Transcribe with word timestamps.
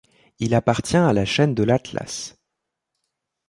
Il 0.39 0.55
appartient 0.55 0.97
à 0.97 1.13
la 1.13 1.25
chaîne 1.25 1.53
de 1.53 1.61
l'Atlas. 1.61 2.35